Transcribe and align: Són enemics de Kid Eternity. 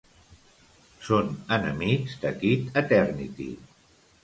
Són 1.09 1.29
enemics 1.59 2.17
de 2.25 2.33
Kid 2.41 2.75
Eternity. 2.85 3.49